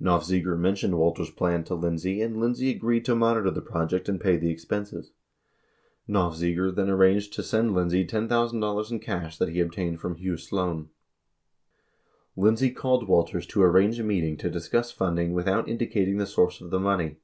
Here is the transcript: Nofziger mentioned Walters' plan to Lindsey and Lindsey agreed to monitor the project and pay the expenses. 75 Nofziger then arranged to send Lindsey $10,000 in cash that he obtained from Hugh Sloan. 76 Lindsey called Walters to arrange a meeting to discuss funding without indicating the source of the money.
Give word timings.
Nofziger 0.00 0.58
mentioned 0.58 0.98
Walters' 0.98 1.30
plan 1.30 1.62
to 1.62 1.76
Lindsey 1.76 2.20
and 2.20 2.40
Lindsey 2.40 2.70
agreed 2.74 3.04
to 3.04 3.14
monitor 3.14 3.52
the 3.52 3.62
project 3.62 4.08
and 4.08 4.20
pay 4.20 4.36
the 4.36 4.50
expenses. 4.50 5.12
75 6.08 6.08
Nofziger 6.08 6.74
then 6.74 6.90
arranged 6.90 7.32
to 7.34 7.42
send 7.44 7.72
Lindsey 7.72 8.04
$10,000 8.04 8.90
in 8.90 8.98
cash 8.98 9.38
that 9.38 9.50
he 9.50 9.60
obtained 9.60 10.00
from 10.00 10.16
Hugh 10.16 10.38
Sloan. 10.38 10.88
76 12.34 12.36
Lindsey 12.38 12.70
called 12.72 13.06
Walters 13.06 13.46
to 13.46 13.62
arrange 13.62 14.00
a 14.00 14.02
meeting 14.02 14.36
to 14.38 14.50
discuss 14.50 14.90
funding 14.90 15.32
without 15.32 15.68
indicating 15.68 16.16
the 16.16 16.26
source 16.26 16.60
of 16.60 16.70
the 16.70 16.80
money. 16.80 17.18